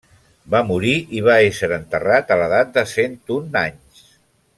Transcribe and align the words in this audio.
Va 0.53 0.61
morir 0.69 0.93
i 1.01 1.03
hi 1.17 1.21
va 1.27 1.35
ésser 1.49 1.69
enterrat 1.77 2.33
a 2.37 2.41
l'edat 2.43 2.73
de 2.79 2.85
cent 2.93 3.15
un 3.37 3.53
anys. 3.63 4.01